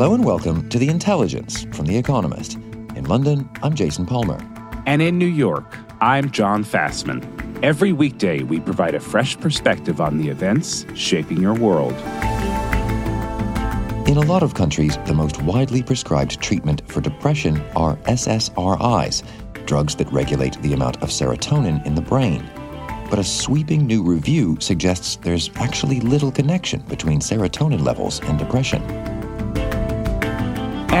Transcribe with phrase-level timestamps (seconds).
[0.00, 2.54] Hello and welcome to The Intelligence from The Economist.
[2.96, 4.38] In London, I'm Jason Palmer.
[4.86, 7.22] And in New York, I'm Jon Fasman.
[7.62, 11.92] Every weekday, we provide a fresh perspective on the events shaping your world.
[14.08, 19.22] In a lot of countries, the most widely prescribed treatment for depression are SSRIs,
[19.66, 22.48] drugs that regulate the amount of serotonin in the brain.
[23.10, 29.19] But a sweeping new review suggests there's actually little connection between serotonin levels and depression.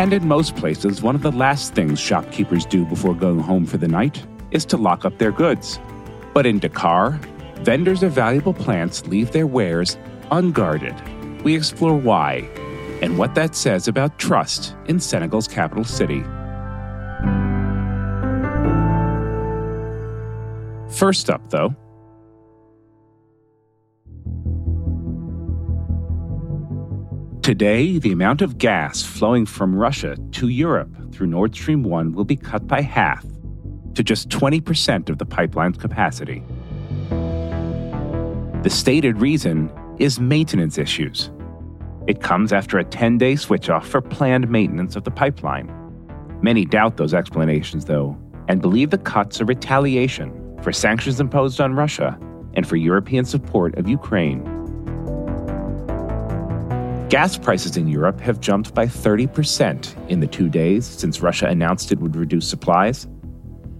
[0.00, 3.76] And in most places, one of the last things shopkeepers do before going home for
[3.76, 5.78] the night is to lock up their goods.
[6.32, 7.20] But in Dakar,
[7.56, 9.98] vendors of valuable plants leave their wares
[10.30, 10.94] unguarded.
[11.44, 12.48] We explore why
[13.02, 16.22] and what that says about trust in Senegal's capital city.
[20.96, 21.76] First up, though,
[27.50, 32.22] Today, the amount of gas flowing from Russia to Europe through Nord Stream 1 will
[32.24, 33.26] be cut by half
[33.96, 36.44] to just 20% of the pipeline's capacity.
[38.62, 41.32] The stated reason is maintenance issues.
[42.06, 45.74] It comes after a 10 day switch off for planned maintenance of the pipeline.
[46.40, 51.74] Many doubt those explanations, though, and believe the cuts are retaliation for sanctions imposed on
[51.74, 52.16] Russia
[52.54, 54.59] and for European support of Ukraine.
[57.10, 61.90] Gas prices in Europe have jumped by 30% in the two days since Russia announced
[61.90, 63.08] it would reduce supplies.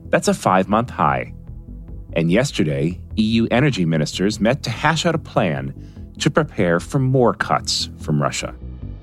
[0.09, 1.32] That's a five month high.
[2.15, 5.72] And yesterday, EU energy ministers met to hash out a plan
[6.19, 8.53] to prepare for more cuts from Russia.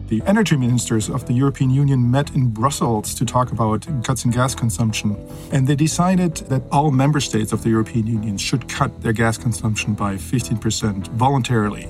[0.07, 4.31] The energy ministers of the European Union met in Brussels to talk about cuts in
[4.31, 5.16] gas consumption.
[5.53, 9.38] And they decided that all member states of the European Union should cut their gas
[9.38, 11.88] consumption by 15% voluntarily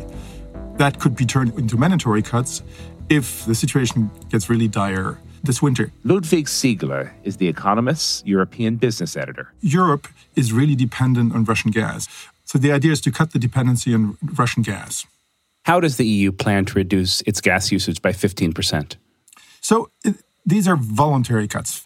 [0.78, 2.62] that could be turned into mandatory cuts
[3.10, 5.92] if the situation gets really dire this winter.
[6.04, 9.54] Ludwig Siegele is the Economist's European business editor.
[9.62, 12.08] Europe is really dependent on Russian gas.
[12.44, 15.06] So the idea is to cut the dependency on Russian gas.
[15.66, 18.96] How does the EU plan to reduce its gas usage by 15%?
[19.62, 20.16] So it,
[20.46, 21.84] these are voluntary cuts.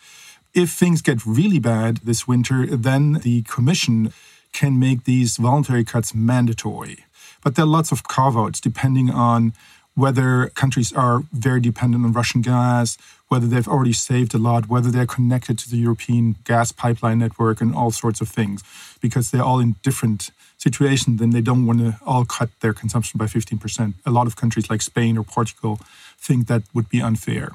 [0.53, 4.13] If things get really bad this winter, then the Commission
[4.52, 7.06] can make these voluntary cuts mandatory.
[7.44, 9.53] But there are lots of carve outs depending on
[9.96, 12.97] whether countries are very dependent on Russian gas,
[13.28, 17.62] whether they've already saved a lot, whether they're connected to the European gas pipeline network,
[17.62, 18.63] and all sorts of things.
[19.02, 23.18] Because they're all in different situations, then they don't want to all cut their consumption
[23.18, 23.94] by 15%.
[24.06, 25.79] A lot of countries like Spain or Portugal
[26.18, 27.52] think that would be unfair.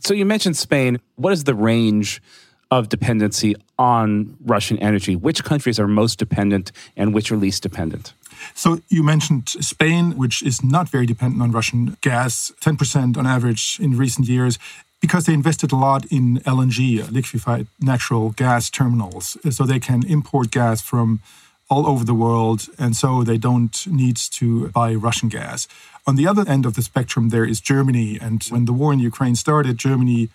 [0.00, 0.98] So you mentioned Spain.
[1.16, 2.22] What is the range
[2.70, 5.14] of dependency on Russian energy?
[5.14, 8.12] Which countries are most dependent and which are least dependent?
[8.54, 13.78] So you mentioned Spain, which is not very dependent on Russian gas, 10% on average
[13.80, 14.58] in recent years
[15.00, 19.78] because they invested a lot in LNG, uh, liquefied natural gas terminals, uh, so they
[19.78, 21.20] can import gas from
[21.68, 25.66] all over the world, and so they don't need to buy Russian gas.
[26.06, 29.00] On the other end of the spectrum, there is Germany, and when the war in
[29.00, 30.28] Ukraine started, Germany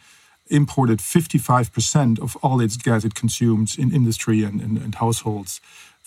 [0.49, 5.61] imported 55% of all its gas it consumes in industry and, and, and households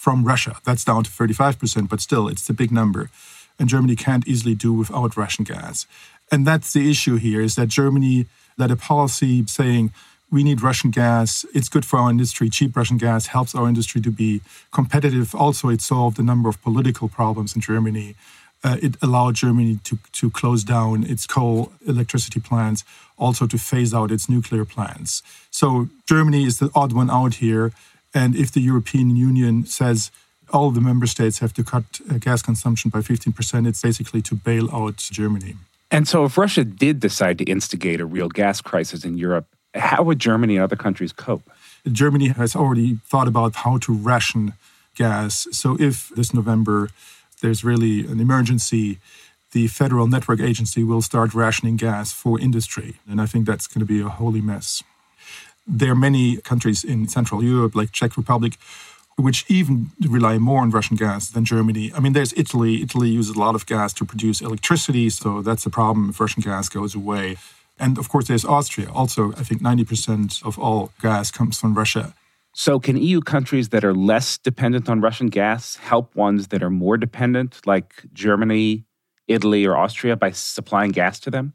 [0.04, 0.54] from Russia.
[0.66, 3.08] That's down to 35%, but still, it's a big number.
[3.58, 5.86] And Germany can't easily do without Russian gas.
[6.30, 8.26] And that's the issue here is that Germany
[8.58, 9.92] led a policy saying,
[10.30, 11.46] we need Russian gas.
[11.54, 12.50] It's good for our industry.
[12.50, 14.42] Cheap Russian gas helps our industry to be
[14.72, 15.34] competitive.
[15.34, 18.14] Also, it solved a number of political problems in Germany.
[18.62, 22.84] Uh, it allowed Germany to, to close down its coal electricity plants,
[23.16, 25.22] also to phase out its nuclear plants.
[25.50, 27.72] So, Germany is the odd one out here.
[28.14, 30.10] And if the European Union says
[30.52, 34.34] all the member states have to cut uh, gas consumption by 15%, it's basically to
[34.34, 35.56] bail out Germany.
[35.90, 40.02] And so, if Russia did decide to instigate a real gas crisis in Europe, how
[40.02, 41.42] would Germany and other countries cope?
[41.90, 44.54] Germany has already thought about how to ration
[44.94, 45.46] gas.
[45.52, 46.88] So, if this November
[47.44, 48.98] there's really an emergency,
[49.52, 52.96] the Federal Network Agency will start rationing gas for industry.
[53.08, 54.82] And I think that's going to be a holy mess.
[55.66, 58.58] There are many countries in Central Europe, like Czech Republic,
[59.16, 61.92] which even rely more on Russian gas than Germany.
[61.94, 62.82] I mean, there's Italy.
[62.82, 66.42] Italy uses a lot of gas to produce electricity, so that's a problem if Russian
[66.42, 67.36] gas goes away.
[67.78, 68.90] And of course, there's Austria.
[68.92, 72.14] Also, I think 90% of all gas comes from Russia.
[72.56, 76.70] So, can EU countries that are less dependent on Russian gas help ones that are
[76.70, 78.84] more dependent, like Germany,
[79.26, 81.54] Italy, or Austria, by supplying gas to them?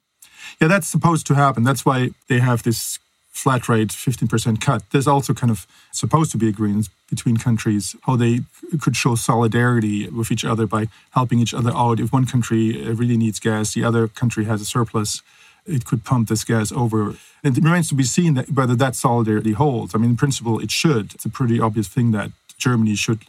[0.60, 1.64] Yeah, that's supposed to happen.
[1.64, 3.00] That's why they have this
[3.32, 4.84] flat rate 15% cut.
[4.92, 8.42] There's also kind of supposed to be agreements between countries how they
[8.82, 12.00] could show solidarity with each other by helping each other out.
[12.00, 15.22] If one country uh, really needs gas, the other country has a surplus,
[15.66, 17.16] it could pump this gas over.
[17.44, 19.96] And it remains to be seen that whether that solidarity holds.
[19.96, 21.14] I mean, in principle, it should.
[21.14, 23.22] It's a pretty obvious thing that Germany should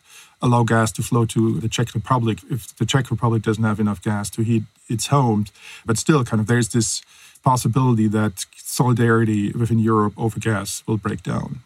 [0.43, 4.03] allow gas to flow to the Czech Republic if the Czech Republic doesn't have enough
[4.03, 5.53] gas to heat its homes.
[5.87, 7.03] But still, kind of, there's this
[7.43, 11.61] possibility that solidarity within Europe over gas will break down.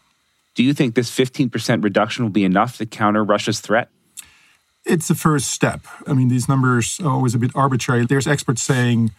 [0.54, 3.88] Do you think this 15% reduction will be enough to counter Russia's threat?
[4.84, 5.86] It's the first step.
[6.06, 8.04] I mean, these numbers are always a bit arbitrary.
[8.04, 9.10] There's experts saying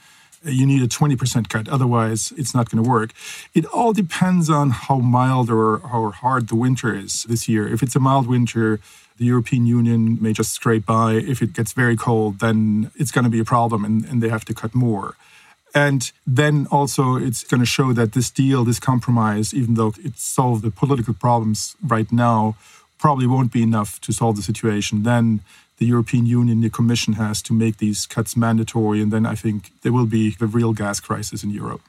[0.45, 3.11] uh, you need a 20% cut, otherwise, it's not going to work.
[3.53, 7.67] It all depends on how mild or how hard the winter is this year.
[7.67, 8.79] If it's a mild winter,
[9.17, 11.13] the European Union may just scrape by.
[11.13, 14.29] If it gets very cold, then it's going to be a problem and, and they
[14.29, 15.15] have to cut more.
[15.75, 20.17] And then also, it's going to show that this deal, this compromise, even though it
[20.17, 22.55] solved the political problems right now,
[22.97, 25.03] probably won't be enough to solve the situation.
[25.03, 25.41] Then
[25.77, 29.01] the European Union, the Commission has to make these cuts mandatory.
[29.01, 31.81] And then I think there will be the real gas crisis in Europe.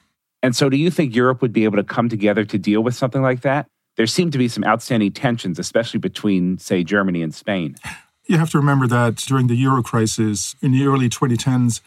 [0.43, 2.93] And so, do you think Europe would be able to come together to deal with
[2.93, 3.67] something like that?
[3.95, 7.77] There seem to be some outstanding tensions, especially between, say, Germany and Spain.
[8.27, 11.79] You have to remember that during the euro crisis in the early 2010s,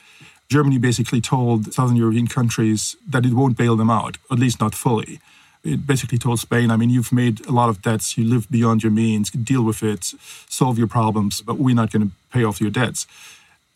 [0.51, 4.75] Germany basically told southern European countries that it won't bail them out, at least not
[4.75, 5.21] fully.
[5.63, 8.83] It basically told Spain, I mean, you've made a lot of debts, you live beyond
[8.83, 10.13] your means, deal with it,
[10.49, 13.07] solve your problems, but we're not going to pay off your debts.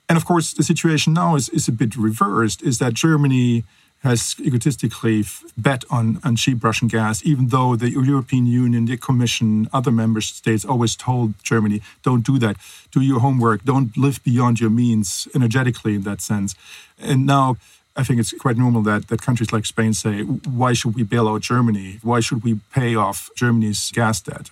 [0.09, 3.65] And of course, the situation now is, is a bit reversed, is that Germany
[4.05, 5.25] has egotistically
[5.57, 10.21] bet on, on cheap Russian gas, even though the European Union, the Commission, other member
[10.21, 12.57] states always told Germany, don't do that.
[12.93, 13.65] Do your homework.
[13.65, 16.55] Don't live beyond your means energetically in that sense.
[16.99, 17.57] And now
[17.97, 21.27] I think it's quite normal that, that countries like Spain say, why should we bail
[21.27, 21.99] out Germany?
[22.03, 24.51] Why should we pay off Germany's gas debt?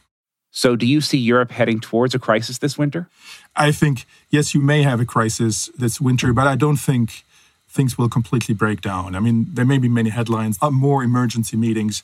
[0.54, 3.08] So, do you see Europe heading towards a crisis this winter?
[3.56, 7.24] I think, yes, you may have a crisis this winter, but I don't think
[7.72, 9.16] things will completely break down.
[9.16, 12.02] I mean, there may be many headlines, uh, more emergency meetings,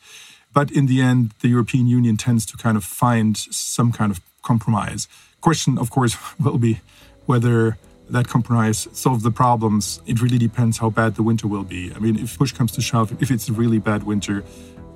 [0.53, 4.21] but in the end, the European Union tends to kind of find some kind of
[4.43, 5.09] compromise.
[5.41, 6.81] Question, of course, will be
[7.27, 7.77] whether
[8.11, 10.01] that compromise solves the problems.
[10.07, 11.93] It really depends how bad the winter will be.
[11.95, 14.43] I mean, if push comes to shove, if it's a really bad winter,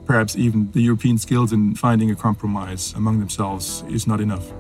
[0.07, 4.51] perhaps even the European skills in finding a compromise among themselves is not enough.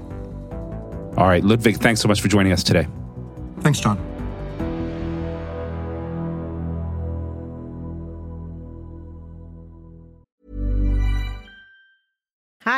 [1.16, 2.86] All right, Ludwig, thanks so much for joining us today.
[3.60, 4.11] Thanks, Jon.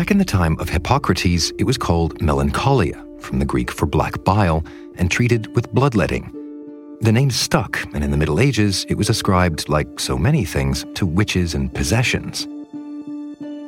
[0.00, 4.24] Back in the time of Hippocrates, it was called melancholia, from the Greek for black
[4.24, 4.64] bile,
[4.94, 6.32] and treated with bloodletting.
[7.02, 10.86] The name stuck, and in the Middle Ages, it was ascribed, like so many things,
[10.94, 12.48] to witches and possessions.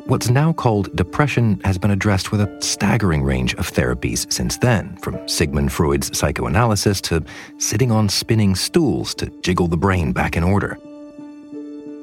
[0.06, 4.96] What's now called depression has been addressed with a staggering range of therapies since then,
[5.02, 7.22] from Sigmund Freud's psychoanalysis to
[7.58, 10.78] sitting on spinning stools to jiggle the brain back in order.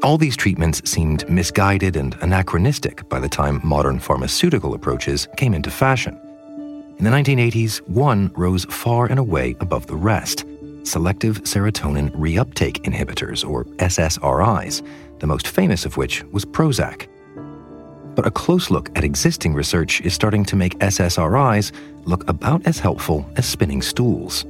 [0.01, 5.69] All these treatments seemed misguided and anachronistic by the time modern pharmaceutical approaches came into
[5.69, 6.17] fashion.
[6.97, 10.45] In the 1980s, one rose far and away above the rest
[10.83, 14.81] selective serotonin reuptake inhibitors, or SSRIs,
[15.19, 17.07] the most famous of which was Prozac.
[18.15, 21.73] But a close look at existing research is starting to make SSRIs
[22.05, 24.45] look about as helpful as spinning stools.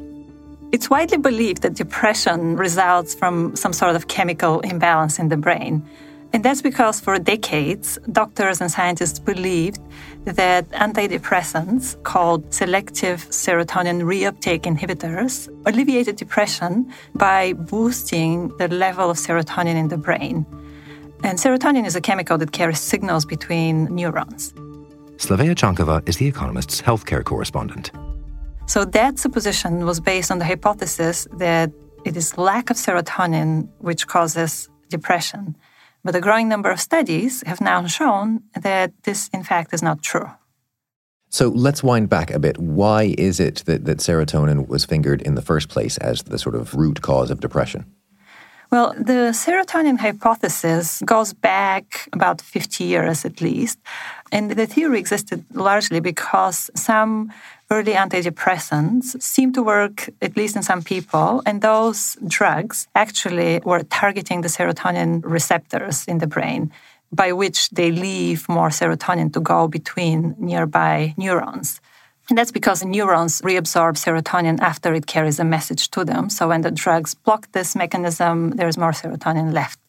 [0.71, 5.83] It's widely believed that depression results from some sort of chemical imbalance in the brain.
[6.31, 9.79] And that's because for decades, doctors and scientists believed
[10.25, 19.75] that antidepressants called selective serotonin reuptake inhibitors alleviated depression by boosting the level of serotonin
[19.75, 20.45] in the brain.
[21.23, 24.53] And serotonin is a chemical that carries signals between neurons.
[25.17, 27.89] Slavea Chankova is The Economist's healthcare correspondent.
[28.69, 31.71] So that supposition was based on the hypothesis that
[32.05, 35.57] it is lack of serotonin which causes depression.
[36.03, 40.03] But a growing number of studies have now shown that this, in fact, is not
[40.03, 40.29] true.
[41.29, 42.59] So let's wind back a bit.
[42.59, 46.53] Why is it that, that serotonin was fingered in the first place as the sort
[46.53, 47.85] of root cause of depression?
[48.71, 53.79] Well, the serotonin hypothesis goes back about 50 years at least.
[54.31, 57.31] And the theory existed largely because some
[57.71, 63.83] early antidepressants seem to work, at least in some people, and those drugs actually were
[63.83, 66.71] targeting the serotonin receptors in the brain,
[67.11, 71.79] by which they leave more serotonin to go between nearby neurons.
[72.29, 76.29] And that's because neurons reabsorb serotonin after it carries a message to them.
[76.29, 79.79] So when the drugs block this mechanism, there's more serotonin left.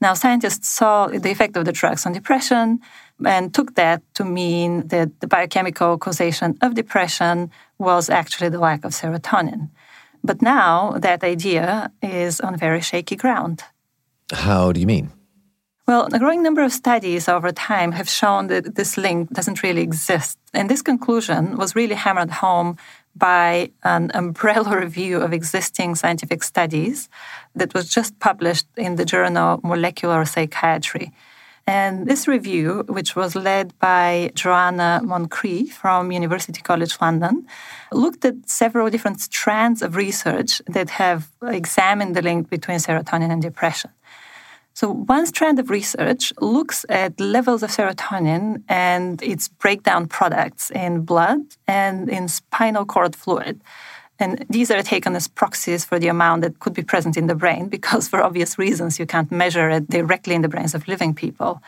[0.00, 2.80] Now, scientists saw the effect of the drugs on depression
[3.24, 8.84] and took that to mean that the biochemical causation of depression was actually the lack
[8.84, 9.70] of serotonin.
[10.22, 13.62] But now that idea is on very shaky ground.
[14.32, 15.12] How do you mean?
[15.86, 19.82] Well, a growing number of studies over time have shown that this link doesn't really
[19.82, 20.36] exist.
[20.52, 22.76] And this conclusion was really hammered home
[23.18, 27.08] by an umbrella review of existing scientific studies
[27.54, 31.12] that was just published in the journal Molecular Psychiatry.
[31.68, 37.44] And this review, which was led by Joanna Moncrieff from University College London,
[37.90, 43.42] looked at several different strands of research that have examined the link between serotonin and
[43.42, 43.90] depression.
[44.76, 51.00] So, one strand of research looks at levels of serotonin and its breakdown products in
[51.00, 53.62] blood and in spinal cord fluid.
[54.18, 57.34] And these are taken as proxies for the amount that could be present in the
[57.34, 61.14] brain because, for obvious reasons, you can't measure it directly in the brains of living
[61.14, 61.62] people.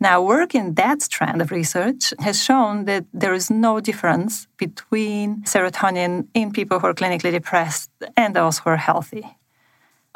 [0.00, 5.44] Now, work in that strand of research has shown that there is no difference between
[5.44, 9.38] serotonin in people who are clinically depressed and those who are healthy.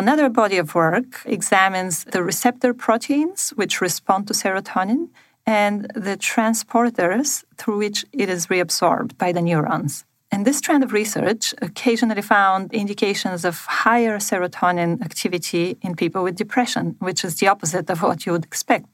[0.02, 5.10] Another body of work examines the receptor proteins which respond to serotonin
[5.46, 10.04] and the transporters through which it is reabsorbed by the neurons.
[10.32, 16.34] And this trend of research occasionally found indications of higher serotonin activity in people with
[16.34, 18.86] depression, which is the opposite of what you would expect.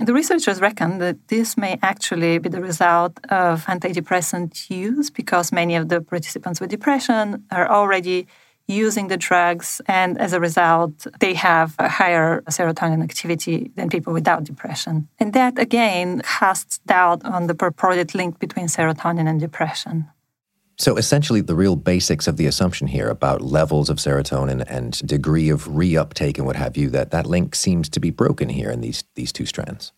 [0.00, 5.52] And the researchers reckon that this may actually be the result of antidepressant use because
[5.52, 8.26] many of the participants with depression are already
[8.68, 14.12] using the drugs, and as a result, they have a higher serotonin activity than people
[14.12, 15.08] without depression.
[15.18, 20.06] And that again casts doubt on the purported link between serotonin and depression.
[20.76, 25.48] So essentially, the real basics of the assumption here about levels of serotonin and degree
[25.48, 28.80] of reuptake and what have you, that that link seems to be broken here in
[28.80, 29.92] these these two strands.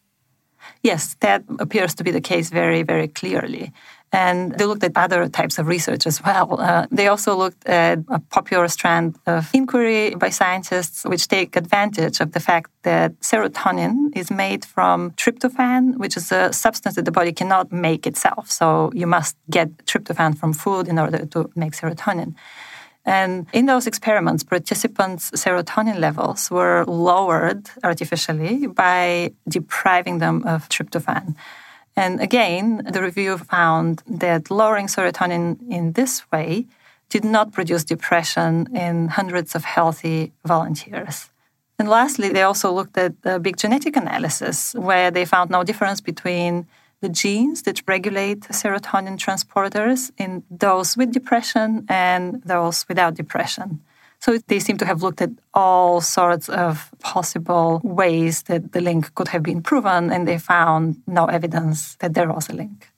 [0.82, 3.72] Yes, that appears to be the case very, very clearly.
[4.12, 6.60] And they looked at other types of research as well.
[6.60, 12.20] Uh, they also looked at a popular strand of inquiry by scientists, which take advantage
[12.20, 17.12] of the fact that serotonin is made from tryptophan, which is a substance that the
[17.12, 18.50] body cannot make itself.
[18.50, 22.34] So you must get tryptophan from food in order to make serotonin.
[23.04, 31.34] And in those experiments, participants' serotonin levels were lowered artificially by depriving them of tryptophan.
[32.00, 36.64] And again, the review found that lowering serotonin in this way
[37.10, 41.28] did not produce depression in hundreds of healthy volunteers.
[41.78, 46.00] And lastly, they also looked at a big genetic analysis where they found no difference
[46.00, 46.66] between
[47.02, 53.68] the genes that regulate serotonin transporters in those with depression and those without depression.
[54.20, 59.14] So they seem to have looked at all sorts of possible ways that the link
[59.14, 62.88] could have been proven, and they found no evidence that there was a link.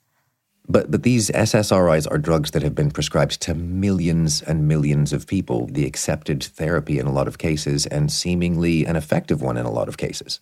[0.67, 5.27] But, but these SSRIs are drugs that have been prescribed to millions and millions of
[5.27, 9.65] people, the accepted therapy in a lot of cases, and seemingly an effective one in
[9.65, 10.39] a lot of cases.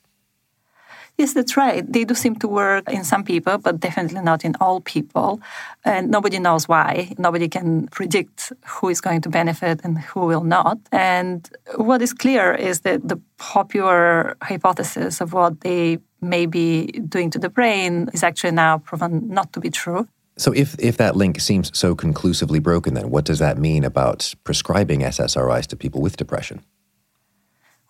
[1.22, 1.86] Yes, that's right.
[1.94, 5.40] They do seem to work in some people, but definitely not in all people.
[5.86, 7.14] And nobody knows why.
[7.20, 10.80] Nobody can predict who is going to benefit and who will not.
[10.92, 17.30] And what is clear is that the popular hypothesis of what they may be doing
[17.30, 20.08] to the brain is actually now proven not to be true.
[20.38, 24.34] So, if, if that link seems so conclusively broken, then what does that mean about
[24.44, 26.64] prescribing SSRIs to people with depression?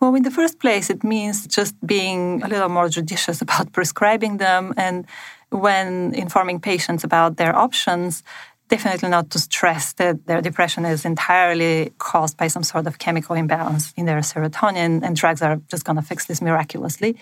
[0.02, 4.38] Well, in the first place, it means just being a little more judicious about prescribing
[4.38, 4.74] them.
[4.76, 5.06] And
[5.50, 8.24] when informing patients about their options,
[8.66, 13.36] definitely not to stress that their depression is entirely caused by some sort of chemical
[13.36, 17.14] imbalance in their serotonin, and drugs are just going to fix this miraculously.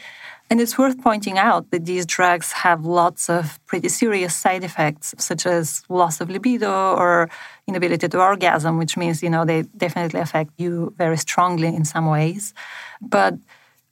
[0.51, 5.15] And it's worth pointing out that these drugs have lots of pretty serious side effects,
[5.17, 7.31] such as loss of libido or
[7.69, 12.07] inability to orgasm, which means, you know, they definitely affect you very strongly in some
[12.07, 12.53] ways.
[13.01, 13.35] But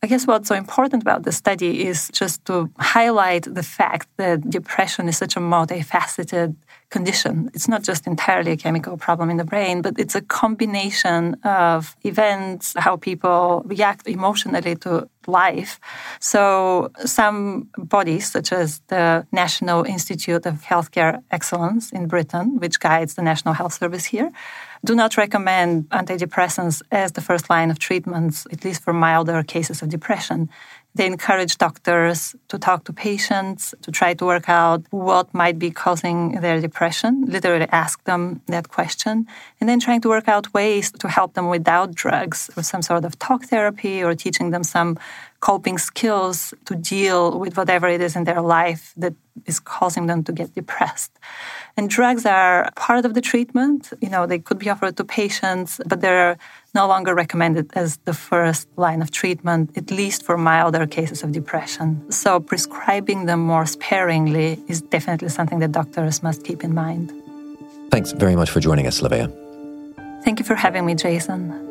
[0.02, 4.50] I guess what's so important about the study is just to highlight the fact that
[4.50, 6.56] depression is such a multifaceted
[6.90, 7.50] condition.
[7.54, 11.96] It's not just entirely a chemical problem in the brain, but it's a combination of
[12.02, 15.78] events, how people react emotionally to life.
[16.20, 23.14] So, some bodies, such as the National Institute of Healthcare Excellence in Britain, which guides
[23.14, 24.30] the National Health Service here,
[24.84, 29.82] do not recommend antidepressants as the first line of treatments, at least for milder cases
[29.82, 30.48] of depression.
[30.98, 35.70] They encourage doctors to talk to patients to try to work out what might be
[35.70, 39.28] causing their depression, literally ask them that question,
[39.60, 43.04] and then trying to work out ways to help them without drugs or some sort
[43.04, 44.98] of talk therapy or teaching them some
[45.38, 49.14] coping skills to deal with whatever it is in their life that
[49.46, 51.12] is causing them to get depressed.
[51.76, 53.92] And drugs are part of the treatment.
[54.00, 56.36] You know, they could be offered to patients, but they're
[56.74, 61.32] no longer recommended as the first line of treatment, at least for milder cases of
[61.32, 62.10] depression.
[62.10, 67.12] So prescribing them more sparingly is definitely something that doctors must keep in mind.
[67.90, 69.28] Thanks very much for joining us, Livia.
[70.24, 71.68] Thank you for having me, Jason.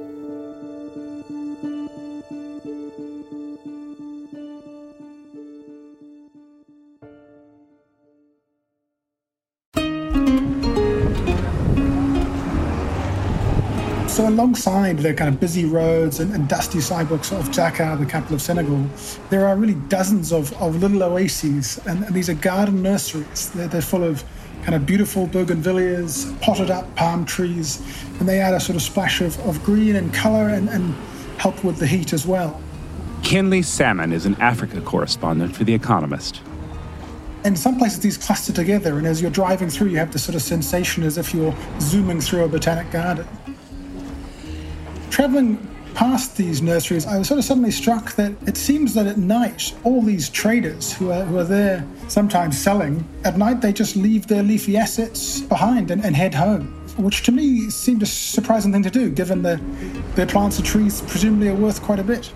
[14.17, 18.33] So, alongside the kind of busy roads and, and, dusty sidewalks of Dakar, the capital
[18.33, 18.83] of Senegal,
[19.29, 23.51] there are really dozens of, of little oases, and, and these are garden nurseries.
[23.51, 24.24] They're, they're, full of
[24.63, 27.79] kind of beautiful bougainvilleas, potted up palm trees,
[28.19, 30.95] and they add a sort of splash of, of green and color and, and
[31.38, 32.59] help with the heat as well.
[33.21, 36.41] Kinley Salmon is an Africa correspondent for The Economist.
[37.45, 40.33] In some places, these cluster together, and as you're driving through, you have this sort
[40.33, 43.27] of sensation as if you're zooming through a botanic garden
[45.17, 45.58] traveling
[45.95, 49.73] past these nurseries, I was sort of suddenly struck that it seems that at night,
[49.84, 54.27] all these traders who are, who are there sometimes selling, at night they just leave
[54.27, 58.84] their leafy assets behind and, and head home, which to me seemed a surprising thing
[58.84, 59.60] to do, given that
[60.15, 62.32] their plants and trees presumably are worth quite a bit.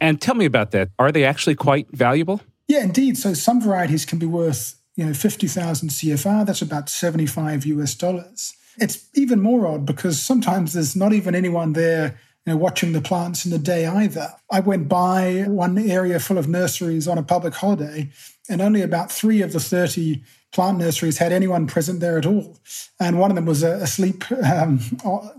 [0.00, 0.88] And tell me about that.
[0.98, 2.40] Are they actually quite valuable?
[2.66, 3.16] Yeah, indeed.
[3.16, 8.56] So some varieties can be worth, you know, 50,000 CFA, that's about 75 US dollars.
[8.80, 13.02] It's even more odd because sometimes there's not even anyone there you know, watching the
[13.02, 14.32] plants in the day either.
[14.50, 18.10] I went by one area full of nurseries on a public holiday,
[18.48, 22.58] and only about three of the 30 plant nurseries had anyone present there at all.
[22.98, 24.78] And one of them was uh, asleep um,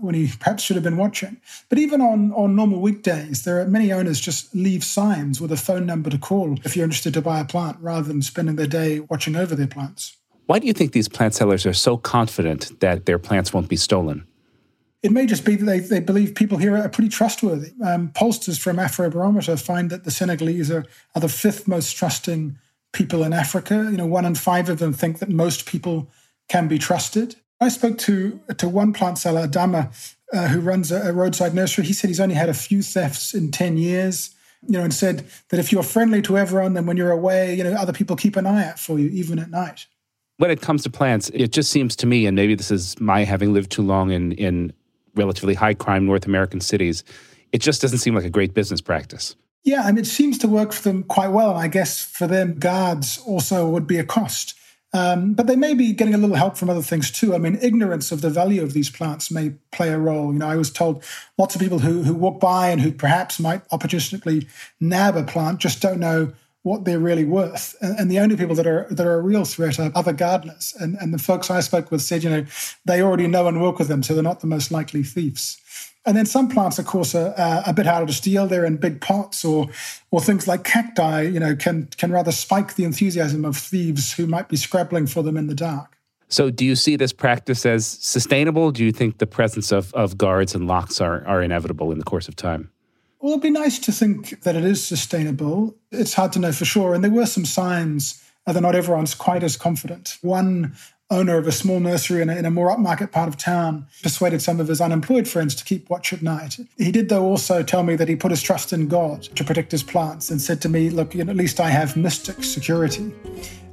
[0.00, 1.38] when he perhaps should have been watching.
[1.68, 5.56] But even on, on normal weekdays, there are many owners just leave signs with a
[5.56, 8.66] phone number to call if you're interested to buy a plant rather than spending their
[8.66, 10.16] day watching over their plants.
[10.46, 13.76] Why do you think these plant sellers are so confident that their plants won't be
[13.76, 14.26] stolen?
[15.02, 17.72] It may just be that they, they believe people here are pretty trustworthy.
[17.84, 22.56] Um, pollsters from Afrobarometer find that the Senegalese are, are the fifth most trusting
[22.92, 23.88] people in Africa.
[23.90, 26.08] You know, one in five of them think that most people
[26.48, 27.36] can be trusted.
[27.60, 29.92] I spoke to to one plant seller, Adama,
[30.32, 31.84] uh, who runs a, a, roadside nursery.
[31.84, 34.34] He said he's only had a few thefts in ten years.
[34.64, 37.64] You know, and said that if you're friendly to everyone, then when you're away, you
[37.64, 39.86] know, other people keep an eye out for you, even at night
[40.42, 43.22] when it comes to plants, it just seems to me, and maybe this is my
[43.22, 44.72] having lived too long in, in
[45.14, 47.04] relatively high crime North American cities,
[47.52, 49.36] it just doesn't seem like a great business practice.
[49.62, 51.50] Yeah, I mean, it seems to work for them quite well.
[51.50, 54.58] And I guess for them, guards also would be a cost.
[54.92, 57.36] Um, but they may be getting a little help from other things too.
[57.36, 60.32] I mean, ignorance of the value of these plants may play a role.
[60.32, 61.04] You know, I was told
[61.38, 64.48] lots of people who, who walk by and who perhaps might opportunistically
[64.80, 67.74] nab a plant just don't know what they're really worth.
[67.80, 70.74] And, and, the only people that are that are a real threat are other gardeners.
[70.78, 72.46] And, and the folks I spoke with said, you know,
[72.84, 75.58] they already know and work with them, so they're not the most likely thieves.
[76.04, 78.48] And then some plants, of course, are uh, a bit harder to steal.
[78.48, 79.68] They're in big pots, or
[80.10, 84.26] or things like cacti, you know, can can rather spike the enthusiasm of thieves who
[84.26, 85.98] might be scrabbling for them in the dark.
[86.28, 88.72] So, do you see this practice as sustainable?
[88.72, 92.04] Do you think the presence of, of guards and locks are, are inevitable in the
[92.04, 92.70] course of time?
[93.22, 95.76] Well, it'd be nice to think that it is sustainable.
[95.92, 96.92] It's hard to know for sure.
[96.92, 100.18] And there were some signs that not everyone's quite as confident.
[100.22, 100.74] One
[101.08, 104.42] owner of a small nursery in a, in a, more upmarket part of town persuaded
[104.42, 106.58] some of his unemployed friends to keep watch at night.
[106.78, 109.70] He did, though, also tell me that he put his trust in God to protect
[109.70, 113.14] his plants and said to me, Look, you know, at least I have mystic security.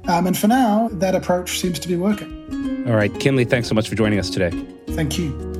[0.04, 2.86] Um, and for now, that approach seems to be working.
[2.86, 4.50] All right, Kinley, thanks so much for joining us today.
[4.90, 5.59] Thank you.